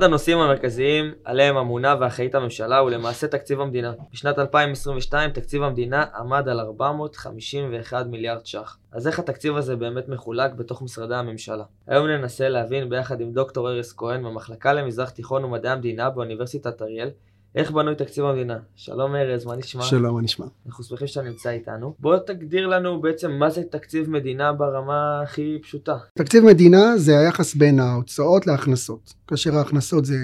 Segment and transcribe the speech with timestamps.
[0.00, 3.92] אחד הנושאים המרכזיים עליהם אמונה ואחראית הממשלה הוא למעשה תקציב המדינה.
[4.12, 8.78] בשנת 2022 תקציב המדינה עמד על 451 מיליארד ש"ח.
[8.92, 11.64] אז איך התקציב הזה באמת מחולק בתוך משרדי הממשלה?
[11.86, 17.10] היום ננסה להבין ביחד עם דוקטור ארז כהן במחלקה למזרח תיכון ומדעי המדינה באוניברסיטת אריאל
[17.54, 18.58] איך בנוי תקציב המדינה?
[18.76, 19.82] שלום ארז, מה נשמע?
[19.82, 20.46] שלום, מה נשמע?
[20.66, 21.94] אנחנו שמחים שאתה נמצא איתנו.
[21.98, 25.96] בוא תגדיר לנו בעצם מה זה תקציב מדינה ברמה הכי פשוטה.
[26.18, 29.14] תקציב מדינה זה היחס בין ההוצאות להכנסות.
[29.26, 30.16] כאשר ההכנסות זה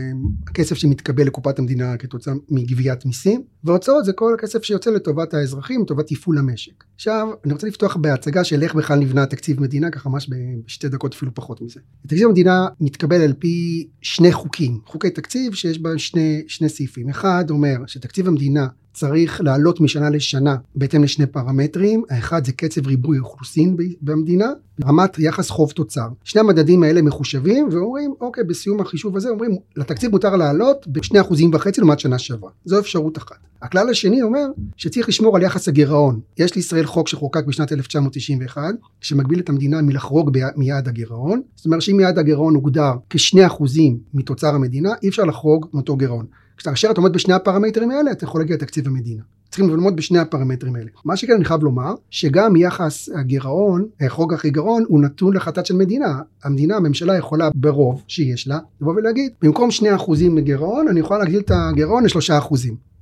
[0.46, 6.06] הכסף שמתקבל לקופת המדינה כתוצאה מגביית מיסים, והוצאות זה כל הכסף שיוצא לטובת האזרחים, לטובת
[6.06, 6.84] תפעול המשק.
[6.94, 10.30] עכשיו, אני רוצה לפתוח בהצגה של איך בכלל נבנה תקציב מדינה, ככה ממש
[10.66, 11.80] בשתי דקות אפילו פחות מזה.
[12.02, 17.08] תקציב המדינה מתקבל על פי שני חוקים, חוקי תקציב שיש בהם שני, שני סעיפים.
[17.16, 23.18] אחד אומר שתקציב המדינה צריך לעלות משנה לשנה בהתאם לשני פרמטרים, האחד זה קצב ריבוי
[23.18, 24.46] אוכלוסין במדינה,
[24.84, 26.08] רמת יחס חוב תוצר.
[26.24, 31.50] שני המדדים האלה מחושבים ואומרים אוקיי בסיום החישוב הזה אומרים לתקציב מותר לעלות בשני אחוזים
[31.54, 33.36] וחצי לעומת שנה שעברה, זו אפשרות אחת.
[33.62, 36.20] הכלל השני אומר שצריך לשמור על יחס הגירעון.
[36.38, 38.62] יש לישראל חוק שחוקק בשנת 1991
[39.00, 44.54] שמגביל את המדינה מלחרוג מיעד הגירעון, זאת אומרת שאם יעד הגירעון הוגדר כשני אחוזים מתוצר
[44.54, 46.26] המדינה אי אפשר לחרוג מאותו גירעון.
[46.58, 49.22] כאשר אתה עומד בשני הפרמטרים האלה אתה יכול להגיע לתקציב המדינה.
[49.48, 50.86] צריכים ללמוד בשני הפרמטרים האלה.
[51.04, 56.20] מה שכן אני חייב לומר שגם יחס הגירעון, חוק הגירעון הוא נתון לחטאת של מדינה.
[56.44, 61.50] המדינה, הממשלה יכולה ברוב שיש לה לבוא ולהגיד במקום 2% מגירעון אני יכולה להגדיל את
[61.54, 62.54] הגירעון ל-3%.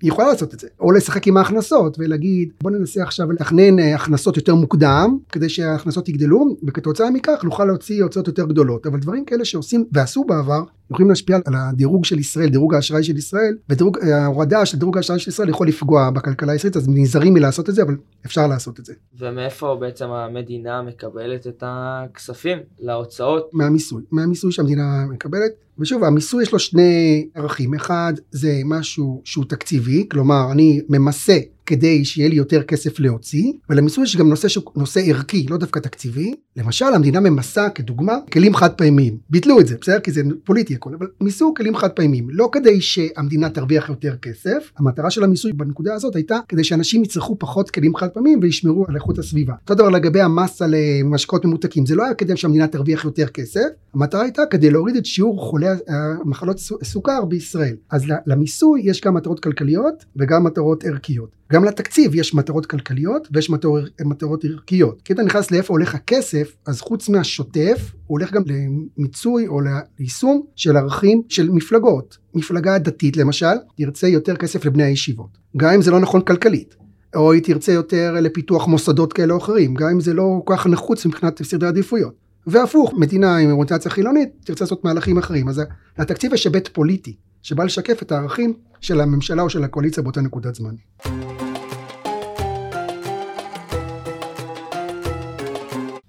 [0.05, 3.95] היא יכולה לעשות את זה, או לשחק עם ההכנסות ולהגיד בוא ננסה עכשיו לתכנן אה,
[3.95, 9.25] הכנסות יותר מוקדם כדי שההכנסות יגדלו וכתוצאה מכך נוכל להוציא הוצאות יותר גדולות אבל דברים
[9.25, 13.99] כאלה שעושים ועשו בעבר יכולים להשפיע על הדירוג של ישראל, דירוג האשראי של ישראל ודירוג
[13.99, 17.75] אה, ההורדה של דירוג האשראי של ישראל יכול לפגוע בכלכלה הישראלית אז נזהרים מלעשות את
[17.75, 17.97] זה אבל
[18.27, 18.95] אפשר לעשות את זה.
[19.19, 23.51] ומאיפה בעצם המדינה מקבלת את הכספים להוצאות?
[23.53, 27.75] מהמיסוי, מהמיסוי שהמדינה מקבלת ושוב המיסוי יש לו שני ערכים.
[27.75, 34.05] אחד זה משהו שהוא תקציבי כלומר אני ממסה כדי שיהיה לי יותר כסף להוציא, ולמיסוי
[34.05, 36.35] יש גם נושא שהוא נושא ערכי, לא דווקא תקציבי.
[36.57, 39.19] למשל, המדינה ממסה כדוגמה כלים חד פעמיים.
[39.31, 40.01] ביטלו את זה, בסדר?
[40.01, 42.27] כי זה פוליטי הכל, אבל מיסו כלים חד פעמיים.
[42.31, 47.39] לא כדי שהמדינה תרוויח יותר כסף, המטרה של המיסוי בנקודה הזאת הייתה כדי שאנשים יצרכו
[47.39, 49.55] פחות כלים חד פעמיים וישמרו על איכות הסביבה.
[49.63, 53.27] אותו דבר לגבי המס על אה, משקאות ממותקים, זה לא היה כדי שהמדינה תרוויח יותר
[53.27, 57.77] כסף, המטרה הייתה כדי להוריד את שיעור חולי המחלות סוכר בישראל.
[57.91, 61.44] אז למיסוי יש גם מטרות כלכליות וגם מטרות ערכיות.
[61.53, 65.03] גם לתקציב יש מטרות כלכליות ויש מטור, מטרות ערכיות.
[65.03, 70.43] כי אתה נכנס לאיפה הולך הכסף, אז חוץ מהשוטף, הוא הולך גם למיצוי או ליישום
[70.57, 72.19] של ערכים של מפלגות.
[72.35, 75.39] מפלגה דתית למשל, תרצה יותר כסף לבני הישיבות.
[75.57, 76.77] גם אם זה לא נכון כלכלית.
[77.15, 80.67] או היא תרצה יותר לפיתוח מוסדות כאלה או אחרים, גם אם זה לא כל כך
[80.67, 82.15] נחוץ מבחינת סדרי עדיפויות.
[82.47, 85.49] והפוך, מדינה עם אוריינטציה חילונית תרצה לעשות מהלכים אחרים.
[85.49, 85.63] אז
[85.99, 90.55] לתקציב יש היבט פוליטי, שבא לשקף את הערכים של הממשלה או של הקואליציה באותה נקודת
[90.55, 90.75] זמן.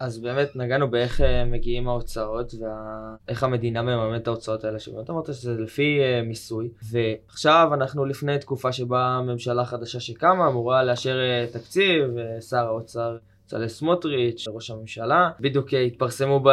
[0.06, 5.26] אז באמת נגענו באיך אה, מגיעים ההוצאות ואיך המדינה מממנת את ההוצאות האלה שבאמת אמרת
[5.26, 6.70] שזה לפי אה, מיסוי.
[6.92, 12.04] ועכשיו אנחנו לפני תקופה שבה ממשלה חדשה שקמה אמורה לאשר אה, תקציב
[12.50, 16.44] שר האוצר בצלאל סמוטריץ', ראש הממשלה, בדיוק התפרסמו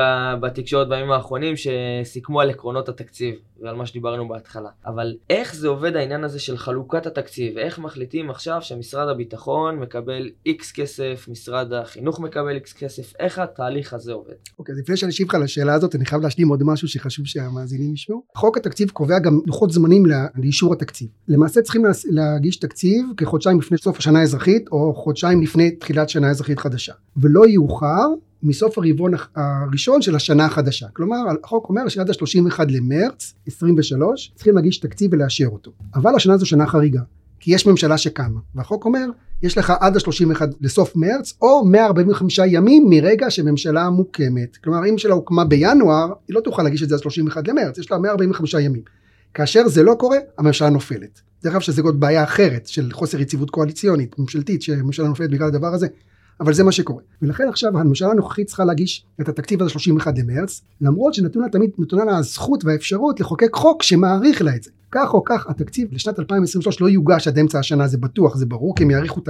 [0.41, 4.69] בתקשורת בימים האחרונים שסיכמו על עקרונות התקציב ועל מה שדיברנו בהתחלה.
[4.87, 7.59] אבל איך זה עובד העניין הזה של חלוקת התקציב?
[7.59, 13.13] איך מחליטים עכשיו שמשרד הביטחון מקבל איקס כסף, משרד החינוך מקבל איקס כסף?
[13.19, 14.35] איך התהליך הזה עובד?
[14.59, 17.95] אוקיי, okay, לפני שאני אשיב לך לשאלה הזאת, אני חייב להשלים עוד משהו שחשוב שהמאזינים
[17.95, 18.23] ישמעו.
[18.37, 20.03] חוק התקציב קובע גם לוחות זמנים
[20.37, 21.09] לאישור התקציב.
[21.29, 26.59] למעשה צריכים להגיש תקציב כחודשיים לפני סוף השנה האזרחית, או חודשיים לפני תחילת שנה אזרחית
[26.59, 26.82] חדשה.
[27.17, 28.07] ולא יאוחר
[28.43, 30.87] מסוף הרבעון הראשון של השנה החדשה.
[30.93, 35.73] כלומר, החוק אומר שעד ה-31 למרץ 23 צריכים להגיש תקציב ולאשר אותו.
[35.95, 37.01] אבל השנה זו שנה חריגה,
[37.41, 39.07] כי יש ממשלה שקמה, והחוק אומר,
[39.43, 44.57] יש לך עד ה-31 לסוף מרץ, או 145 ימים מרגע שממשלה מוקמת.
[44.57, 47.91] כלומר, אם ממשלה הוקמה בינואר, היא לא תוכל להגיש את זה עד 31 למרץ, יש
[47.91, 48.83] לה 145 ימים.
[49.35, 51.21] כאשר זה לא קורה, הממשלה נופלת.
[51.43, 55.75] דרך אגב שזה עוד בעיה אחרת של חוסר יציבות קואליציונית, ממשלתית, שממשלה נופלת בגלל הדבר
[55.75, 55.87] הזה.
[56.41, 57.03] אבל זה מה שקורה.
[57.23, 62.05] ולכן עכשיו הממשלה הנוכחית צריכה להגיש את התקציב הזה 31 למרץ, למרות שנתונה תמיד, נתונה
[62.05, 64.71] לה הזכות והאפשרות לחוקק חוק שמאריך לה את זה.
[64.91, 68.77] כך או כך התקציב לשנת 2023 לא יוגש עד אמצע השנה, זה בטוח, זה ברור,
[68.77, 69.21] כי הם יאריכו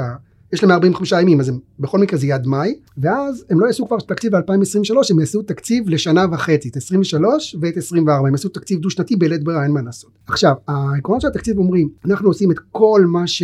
[0.52, 3.66] יש להם 45 ימים, אז הם, בכל מקרה זה יהיה עד מאי, ואז הם לא
[3.66, 8.48] יעשו כבר תקציב ל-2023, הם יעשו תקציב לשנה וחצי, את 23 ואת 24, הם יעשו
[8.48, 10.10] תקציב דו שנתי בלית ברירה, אין מה לעשות.
[10.26, 13.42] עכשיו, העקרונות של התקציב אומרים, אנחנו עושים את כל מה, ש,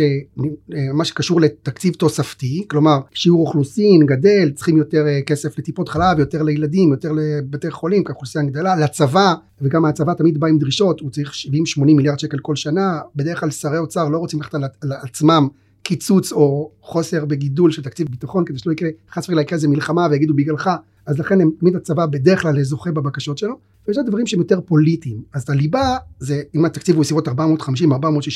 [0.93, 6.43] מה שקשור לתקציב תוספתי, כלומר, שיעור אוכלוסין גדל, צריכים יותר אה, כסף לטיפות חלב, יותר
[6.43, 11.11] לילדים, יותר לבתי חולים, כי האוכלוסייה גדלה, לצבא, וגם הצבא תמיד בא עם דרישות, הוא
[11.11, 11.31] צריך
[11.79, 15.47] 70-80 מיליארד שקל כל שנה, בדרך כלל שרי אוצר לא רוצים ללכת על עצמם
[15.89, 20.07] קיצוץ או חוסר בגידול של תקציב ביטחון כדי שלא יקרה חס וחלילה יקרה איזה מלחמה
[20.11, 20.69] ויגידו בגללך.
[21.05, 23.59] אז לכן הם תמיד הצבא בדרך כלל זוכה בבקשות שלו.
[23.87, 25.21] ויש דברים שהם יותר פוליטיים.
[25.33, 27.31] אז הליבה זה אם התקציב הוא בסביבות 450-460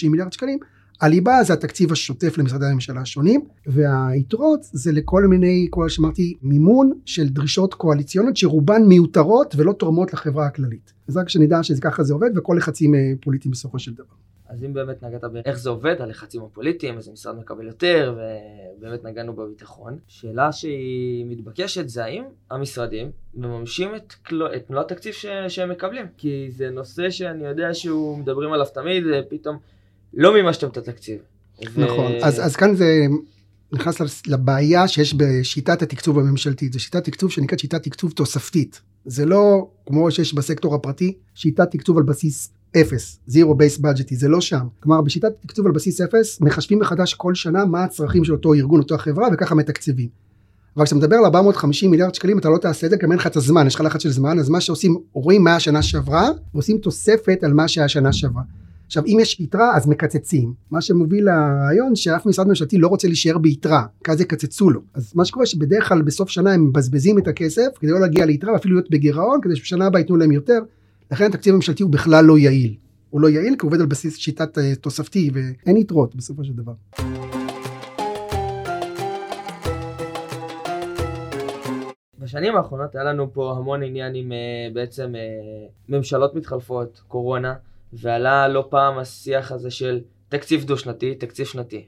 [0.10, 0.60] מיליארד שקלים
[1.02, 7.30] הליבה זה התקציב השוטף למשרדי הממשלה השונים והיתרות זה לכל מיני כמו שאמרתי מימון של
[7.30, 10.94] דרישות קואליציוניות שרובן מיותרות ולא תורמות לחברה הכללית.
[11.08, 14.74] אז רק שנדע שככה זה עובד וכל לחצים אה, פוליטיים בסופו של דבר אז אם
[14.74, 18.16] באמת נגעת באיך זה עובד, הלחצים הפוליטיים, איזה משרד מקבל יותר,
[18.78, 24.14] ובאמת נגענו בביטחון, שאלה שהיא מתבקשת זה האם המשרדים מממשים את,
[24.56, 26.06] את מלוא התקציב ש, שהם מקבלים.
[26.18, 29.58] כי זה נושא שאני יודע שהוא מדברים עליו תמיד, ופתאום
[30.14, 31.20] לא מימשתם את התקציב.
[31.78, 32.26] נכון, ו...
[32.26, 33.06] אז, אז כאן זה
[33.72, 38.82] נכנס לבעיה שיש בשיטת התקצוב הממשלתית, זו שיטת תקצוב שנקראת שיטת תקצוב תוספתית.
[39.06, 44.28] זה לא כמו שיש בסקטור הפרטי, שיטת תקצוב על בסיס אפס, zero base budgeting, זה
[44.28, 44.68] לא שם.
[44.80, 48.80] כלומר בשיטת תקצוב על בסיס אפס, מחשבים מחדש כל שנה מה הצרכים של אותו ארגון,
[48.80, 50.08] אותו החברה, וככה מתקצבים.
[50.78, 53.28] אבל כשאתה מדבר על 450 מיליארד שקלים אתה לא תעשה את זה כי אין לך
[53.28, 56.78] את הזמן, יש לך לחץ של זמן, אז מה שעושים, רואים מה השנה שעברה, ועושים
[56.78, 58.44] תוספת על מה שהיה השנה שעברה.
[58.86, 63.38] עכשיו אם יש יתרה אז מקצצים, מה שמוביל לרעיון שאף משרד ממשלתי לא רוצה להישאר
[63.38, 64.82] ביתרה, כי אז יקצצו לו.
[64.94, 68.54] אז מה שקורה שבדרך כלל בסוף שנה הם מבזבזים את הכסף כדי לא להגיע ליתרה
[68.54, 70.60] ואפילו להיות בגירעון כדי שבשנה הבאה ייתנו להם יותר,
[71.12, 72.76] לכן התקציב הממשלתי הוא בכלל לא יעיל.
[73.10, 76.54] הוא לא יעיל כי הוא עובד על בסיס שיטת uh, תוספתי ואין יתרות בסופו של
[76.54, 76.74] דבר.
[82.20, 87.54] בשנים האחרונות היה לנו פה המון עניין עם uh, בעצם uh, ממשלות מתחלפות, קורונה,
[87.94, 91.88] ועלה לא פעם השיח הזה של תקציב דו-שנתי, תקציב שנתי.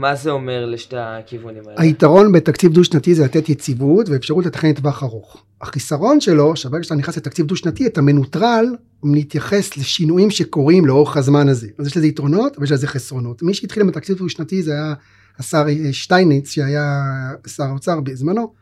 [0.00, 1.82] מה זה אומר לשתי הכיוונים האלה?
[1.82, 5.42] היתרון בתקציב דו-שנתי זה לתת יציבות ואפשרות לתכנן לטווח ארוך.
[5.60, 11.68] החיסרון שלו, שברגע שאתה נכנס לתקציב דו-שנתי, אתה מנוטרל מלהתייחס לשינויים שקורים לאורך הזמן הזה.
[11.78, 13.42] אז יש לזה יתרונות ויש לזה חסרונות.
[13.42, 14.94] מי שהתחיל עם התקציב דו-שנתי זה היה
[15.38, 17.02] השר שטייניץ, שהיה
[17.46, 18.52] שר האוצר בזמנו.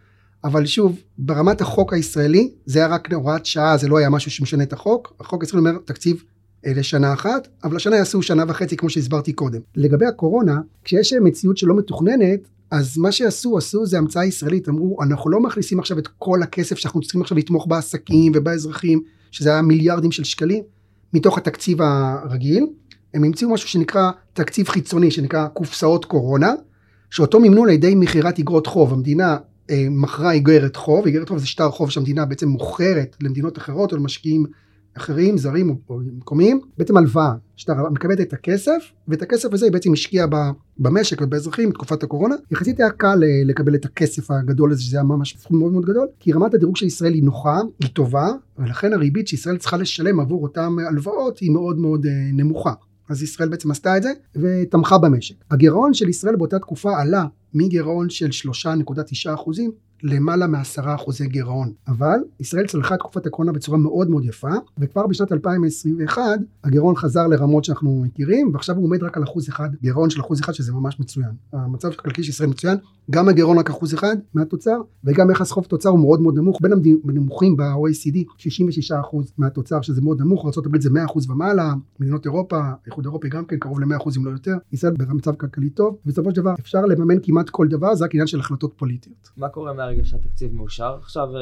[0.45, 4.63] אבל שוב, ברמת החוק הישראלי, זה היה רק הוראת שעה, זה לא היה משהו שמשנה
[4.63, 5.13] את החוק.
[5.21, 6.34] החוק הישראלי אומר תקציב אה,
[6.67, 9.61] לשנה אחת, אבל השנה יעשו שנה וחצי כמו שהסברתי קודם.
[9.77, 15.31] לגבי הקורונה, כשיש מציאות שלא מתוכננת, אז מה שעשו, עשו זה המצאה ישראלית, אמרו אנחנו
[15.31, 20.13] לא מכניסים עכשיו את כל הכסף שאנחנו צריכים עכשיו לתמוך בעסקים ובאזרחים, שזה היה מיליארדים
[20.13, 20.63] של שקלים,
[21.13, 22.67] מתוך התקציב הרגיל,
[23.15, 26.53] הם המציאו משהו שנקרא תקציב חיצוני, שנקרא קופסאות קורונה,
[27.11, 29.37] שאותו מימנו על ידי מכירת אגרות חוב, המדינה
[29.71, 33.97] אה, מכרה איגרת חוב, איגרת חוב זה שטר חוב שהמדינה בעצם מוכרת למדינות אחרות או
[33.97, 34.47] למשקיעים
[34.97, 39.93] אחרים, זרים או מקומיים, בעצם הלוואה, שאתה מקבל את הכסף, ואת הכסף הזה היא בעצם
[39.93, 40.27] השקיעה
[40.79, 42.35] במשק ובאזרחים בתקופת הקורונה.
[42.51, 45.85] יחסית היה קל אה, לקבל את הכסף הגדול הזה, שזה היה ממש סכום מאוד מאוד
[45.85, 50.21] גדול, כי רמת הדירוג של ישראל היא נוחה, היא טובה, ולכן הריבית שישראל צריכה לשלם
[50.21, 52.73] עבור אותן הלוואות היא מאוד מאוד אה, נמוכה.
[53.09, 55.35] אז ישראל בעצם עשתה את זה ותמכה במשק.
[55.51, 57.25] הגירעון של ישראל באותה תקופה עלה
[57.55, 59.71] מגירעון של 3.9 אחוזים
[60.03, 61.73] למעלה מעשרה אחוזי גירעון.
[61.89, 66.23] אבל ישראל צלחה תקופת הקורונה בצורה מאוד מאוד יפה, וכבר בשנת 2021
[66.65, 70.41] הגירעון חזר לרמות שאנחנו מכירים, ועכשיו הוא עומד רק על אחוז אחד, גירעון של אחוז
[70.41, 71.31] אחד שזה ממש מצוין.
[71.53, 72.79] המצב הכלכלי של ישראל מצוין,
[73.11, 76.73] גם הגירעון רק אחוז אחד מהתוצר, וגם יחס חוב תוצר הוא מאוד מאוד נמוך, בין
[77.09, 82.61] הנמוכים ב-OECD 66 אחוז מהתוצר שזה מאוד נמוך, ארה"ב זה 100 אחוז ומעלה, מדינות אירופה,
[82.85, 86.31] האיחוד האירופי גם כן קרוב ל-100 אחוז אם לא יותר, ישראל במצב כלכלי טוב, ובסופו
[86.31, 89.29] של דבר אפשר לממן כמעט כל דבר, זה רק עניין של החלטות פוליטיות.
[89.37, 90.97] מה קורה מהרגע שהתקציב מאושר?
[90.99, 91.41] עכשיו אה,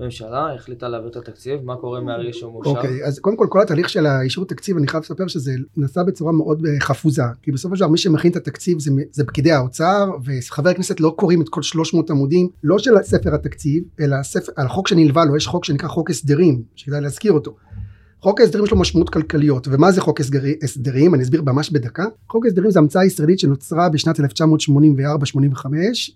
[0.00, 2.70] הממשלה החליטה להעביר את התקציב, מה קורה מהרגע שהוא מאושר?
[2.70, 6.32] אוקיי, אז קודם כל כל התהליך של האישור תקציב, אני חייב לספר שזה נעשה בצורה
[6.32, 10.10] מאוד אה, חפוזה, כי בסופו של דבר מי שמכין את התקציב זה, זה פקידי האוצר,
[10.24, 14.66] וחבר הכנסת לא קוראים את כל 300 עמודים, לא של ספר התקציב, אלא ספר, על
[14.66, 17.56] החוק שנלווה לו, יש חוק שנקרא חוק הסדרים, שכדאי להזכיר אותו.
[18.20, 20.20] חוק ההסדרים יש לו משמעות כלכליות, ומה זה חוק
[20.62, 21.14] הסדרים?
[21.14, 22.04] אני אסביר ממש בדקה.
[22.28, 24.22] חוק ההסדרים זה המצאה ישראלית שנוצרה בשנת 1984-85,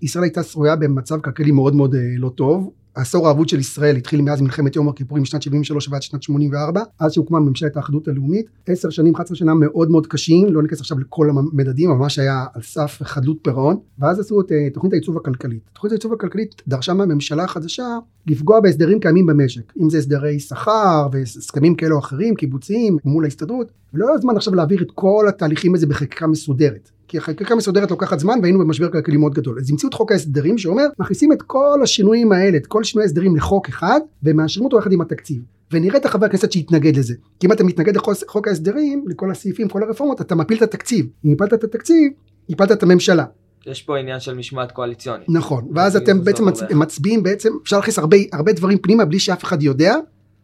[0.02, 4.22] ישראל הייתה שרויה במצב כלכלי מאוד מאוד אה, לא טוב, העשור האבוד של ישראל התחיל
[4.22, 8.46] מאז מלחמת יום הכיפורים משנת 73 ועד שנת 84 אז שהוקמה ממשלת האחדות הלאומית.
[8.66, 12.62] עשר שנים 11 שנה מאוד מאוד קשים לא ניכנס עכשיו לכל המדדים ממש היה על
[12.62, 15.62] סף חדלות פירעון ואז עשו את אה, תוכנית הייצוב הכלכלית.
[15.72, 19.72] תוכנית הייצוב הכלכלית דרשה מהממשלה החדשה לפגוע בהסדרים קיימים במשק.
[19.82, 24.82] אם זה הסדרי שכר והסכמים כאלה או אחרים קיבוציים מול ההסתדרות ולא הזמן עכשיו להעביר
[24.82, 29.34] את כל התהליכים הזה בחקיקה מסודרת כי החקיקה מסודרת לוקחת זמן והיינו במשבר כלכלי מאוד
[29.34, 29.58] גדול.
[29.58, 33.36] אז המציאו את חוק ההסדרים שאומר, מכניסים את כל השינויים האלה, את כל שינוי ההסדרים
[33.36, 35.42] לחוק אחד, ומאשרים אותו יחד עם התקציב.
[35.72, 37.14] ונראה את החבר הכנסת שיתנגד לזה.
[37.40, 41.06] כי אם אתה מתנגד לחוק ההסדרים, לכל הסעיפים, כל הרפורמות, אתה מפיל את התקציב.
[41.24, 42.12] אם הפלת את התקציב,
[42.50, 43.24] הפלת את הממשלה.
[43.66, 45.26] יש פה עניין של משמעת קואליציונית.
[45.28, 46.62] נכון, ואז אתם בעצם מצ...
[46.62, 49.96] מצביעים בעצם, אפשר להכניס הרבה, הרבה דברים פנימה בלי שאף אחד יודע,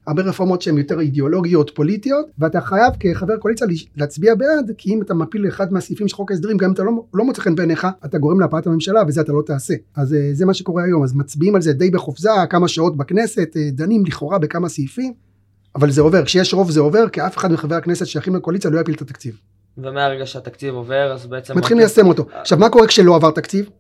[0.09, 5.15] הרבה רפורמות שהן יותר אידיאולוגיות, פוליטיות, ואתה חייב כחבר קואליציה להצביע בעד, כי אם אתה
[5.15, 8.19] מפיל אחד מהסעיפים של חוק ההסדרים, גם אם אתה לא, לא מוצא חן בעיניך, אתה
[8.19, 9.75] גורם להפלת הממשלה, וזה אתה לא תעשה.
[9.97, 13.57] אז אה, זה מה שקורה היום, אז מצביעים על זה די בחופזה, כמה שעות בכנסת,
[13.57, 15.13] אה, דנים לכאורה בכמה סעיפים,
[15.75, 18.81] אבל זה עובר, כשיש רוב זה עובר, כי אף אחד מחברי הכנסת שייכים לקואליציה לא
[18.81, 19.39] יפיל את התקציב.
[19.79, 21.59] ומהרגע שהתקציב עובר, אז בעצם...
[21.59, 22.27] מתחילים ליישם אותו.
[22.41, 23.71] עכשיו, מה קורה כשלא עבר תקציב?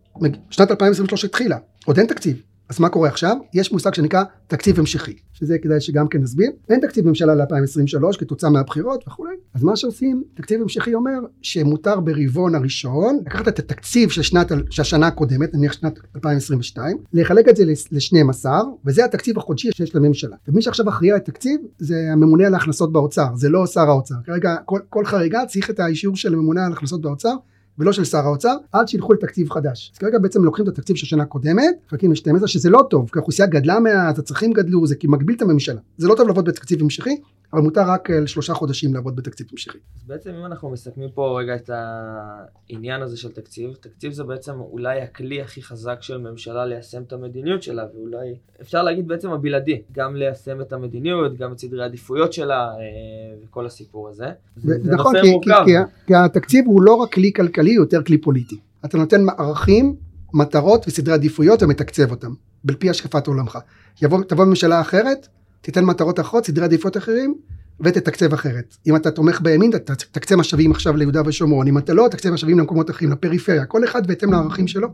[0.50, 1.56] שנת 2023 התחילה,
[1.86, 2.42] עוד אין תקציב.
[2.68, 3.36] אז מה קורה עכשיו?
[3.54, 6.50] יש מושג שנקרא תקציב המשכי, שזה כדאי שגם כן נסביר.
[6.68, 9.34] אין תקציב ממשלה ל-2023 כתוצאה מהבחירות וכולי.
[9.54, 14.82] אז מה שעושים, תקציב המשכי אומר שמותר ברבעון הראשון לקחת את התקציב של שנת, של
[14.82, 18.46] השנה הקודמת, נניח שנת 2022, לחלק את זה ל-12,
[18.86, 20.36] וזה התקציב החודשי שיש לממשלה.
[20.48, 24.14] ומי שעכשיו אחראי על התקציב זה הממונה על ההכנסות באוצר, זה לא שר האוצר.
[24.26, 27.34] כרגע כל, כל חריגה צריך את האישור של הממונה על ההכנסות באוצר.
[27.78, 29.92] ולא של שר האוצר, עד שילכו לתקציב חדש.
[29.94, 33.18] אז כרגע בעצם לוקחים את התקציב של השנה הקודמת, מחכים ל-12, שזה לא טוב, כי
[33.18, 35.80] האוכלוסייה גדלה מעט, הצרכים גדלו, זה מגביל את הממשלה.
[35.98, 37.16] זה לא טוב לעבוד בתקציב המשכי,
[37.52, 39.78] אבל מותר רק אה, לשלושה חודשים לעבוד בתקציב המשכי.
[39.96, 44.52] אז בעצם אם אנחנו מסכמים פה רגע את העניין הזה של תקציב, תקציב זה בעצם
[44.60, 49.82] אולי הכלי הכי חזק של ממשלה ליישם את המדיניות שלה, ואולי אפשר להגיד בעצם הבלעדי,
[49.92, 54.26] גם ליישם את המדיניות, גם את סדרי העדיפויות שלה אה, וכל הסיפור הזה.
[54.56, 55.72] זה, זה נכון, כי, כי, כי,
[56.06, 58.56] כי התקציב הוא לא רק כלי כלכלי, הוא יותר כלי פוליטי.
[58.84, 59.96] אתה נותן ערכים,
[60.34, 62.32] מטרות וסדרי עדיפויות ומתקצב אותם,
[62.64, 63.58] בפי השקפת עולמך.
[64.02, 65.28] יבוא, תבוא ממשלה אחרת,
[65.60, 67.34] תיתן מטרות אחרות, סדרי עדיפות אחרים,
[67.80, 68.76] ותתקצב אחרת.
[68.86, 72.58] אם אתה תומך בימין, אתה תקצה משאבים עכשיו ליהודה ושומרון, אם אתה לא, תקצה משאבים
[72.58, 74.88] למקומות אחרים, לפריפריה, כל אחד בהתאם לערכים שלו.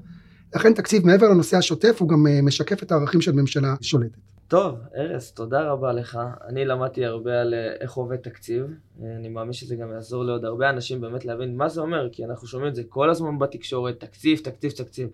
[0.55, 4.19] לכן תקציב מעבר לנושא השוטף, הוא גם אה, משקף את הערכים של ממשלה שולטת.
[4.49, 6.19] טוב, ארז, תודה רבה לך.
[6.49, 8.65] אני למדתי הרבה על אה, איך עובד תקציב.
[9.03, 12.25] אה, אני מאמין שזה גם יעזור לעוד הרבה אנשים באמת להבין מה זה אומר, כי
[12.25, 15.09] אנחנו שומעים את זה כל הזמן בתקשורת, תקציב, תקציב, תקציב.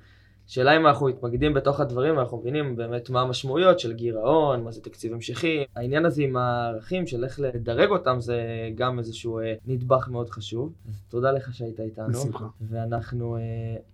[0.51, 4.81] שאלה אם אנחנו מתמקדים בתוך הדברים ואנחנו מבינים באמת מה המשמעויות של גירעון, מה זה
[4.81, 5.65] תקציב המשכי.
[5.77, 8.43] העניין הזה עם הערכים של איך לדרג אותם זה
[8.75, 10.73] גם איזשהו אה, נדבך מאוד חשוב.
[10.89, 12.09] אז תודה לך שהיית איתנו.
[12.09, 12.47] בשמחה.
[12.61, 13.41] ואנחנו אה,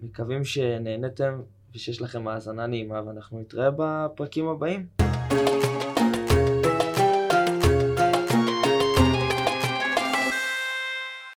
[0.00, 1.40] מקווים שנהנתם
[1.74, 5.05] ושיש לכם האזנה נעימה ואנחנו נתראה בפרקים הבאים.